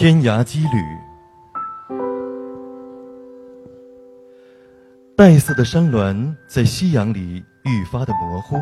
[0.00, 0.82] 天涯羁旅，
[5.14, 8.56] 黛色的山峦在夕阳里愈发的模糊。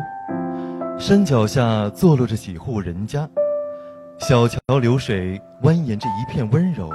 [0.99, 3.25] 山脚下坐落着几户人家，
[4.17, 6.89] 小桥流水蜿蜒着一片温柔，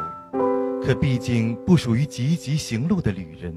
[0.84, 3.50] 可毕竟不属于急急行路的旅人。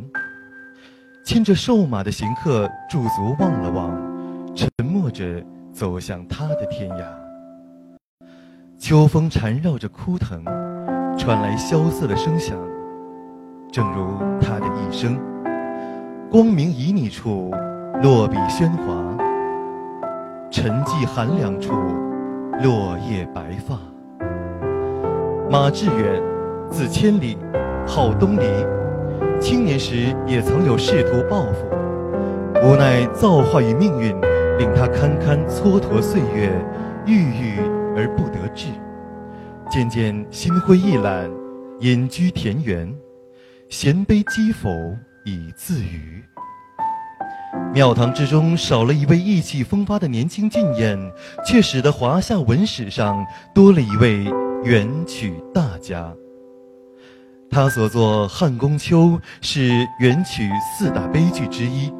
[1.26, 7.05] 牵着瘦马的行客驻足望了望，沉默着走向他的天涯。
[8.80, 10.45] 秋风缠绕着枯藤，
[11.27, 12.58] 传来萧瑟的声响，
[13.70, 15.20] 正如他的一生。
[16.31, 17.52] 光明旖旎处，
[18.02, 18.95] 落笔喧哗；
[20.50, 21.73] 沉寂寒凉处，
[22.63, 23.76] 落叶白发。
[25.52, 26.23] 马致远，
[26.72, 27.38] 字千里，
[27.86, 28.45] 号东篱。
[29.41, 31.67] 青年时也曾有仕途抱负，
[32.64, 34.16] 无奈造化与命运
[34.58, 36.50] 令他堪堪蹉跎岁月，
[37.05, 37.59] 郁郁
[37.98, 38.70] 而不得志，
[39.70, 41.30] 渐渐心灰意懒，
[41.82, 42.92] 隐居田园，
[43.70, 44.70] 衔杯击否
[45.26, 46.23] 以自娱。
[47.73, 50.98] 庙堂之中少了一位意气风发的年轻俊彦，
[51.45, 54.23] 却使得华夏文史上多了一位
[54.64, 56.14] 元曲大家。
[57.50, 59.00] 他所作《汉宫秋》
[59.42, 61.92] 是元曲四大悲剧之一，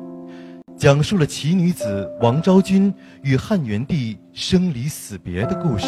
[0.78, 5.88] 讲述了奇女子王昭君与汉元帝生离死别的故事。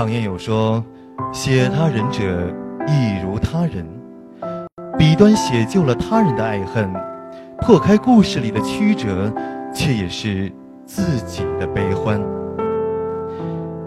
[0.00, 0.82] 常言有说
[1.30, 2.22] ：“写他人者，
[2.88, 3.86] 亦如他人。”
[4.96, 6.90] 笔端写就了他人的爱恨，
[7.58, 9.30] 破开故事里的曲折，
[9.74, 10.50] 却也是
[10.86, 12.18] 自己的悲欢。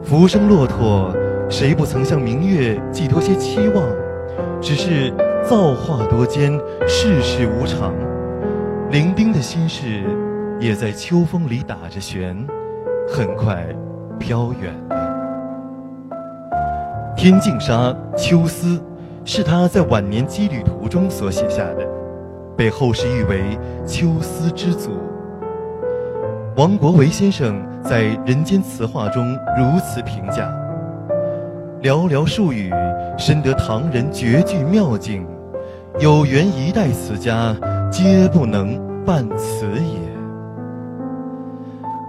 [0.03, 1.11] 浮生落拓，
[1.50, 3.83] 谁不曾向明月寄托些期望？
[4.61, 5.11] 只是
[5.44, 6.52] 造化多艰，
[6.88, 7.92] 世事无常，
[8.92, 10.03] 伶仃的心事
[10.59, 12.38] 也在秋风里打着旋，
[13.09, 13.66] 很快
[14.20, 15.10] 飘远了。
[17.15, 18.77] 《天净沙·秋思》
[19.23, 21.87] 是他在晚年羁旅途中所写下的，
[22.57, 23.57] 被后世誉为
[23.87, 24.91] “秋思之祖”。
[26.57, 30.51] 王国维先生在《人间词话》中如此评价。
[31.81, 32.71] 寥寥数语，
[33.17, 35.25] 深得唐人绝句妙境。
[35.99, 37.55] 有缘一代词家，
[37.91, 39.99] 皆不能伴此也。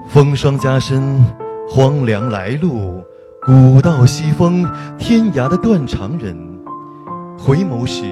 [0.09, 1.23] 风霜加身，
[1.69, 3.03] 荒凉来路，
[3.45, 4.67] 古道西风，
[4.99, 6.35] 天涯的断肠人。
[7.39, 8.03] 回眸时，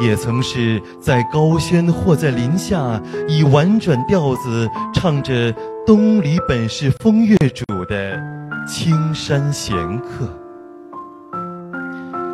[0.00, 2.98] 也曾是在高轩或在林下，
[3.28, 5.54] 以婉转调子唱着
[5.86, 8.18] “东篱本是风月主”的
[8.66, 10.26] 青山闲客。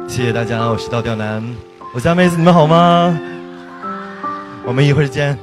[0.06, 1.42] 谢谢大家，我是倒吊男，
[1.92, 3.18] 我家妹子，你们好吗？
[4.64, 5.36] 我们一会儿见。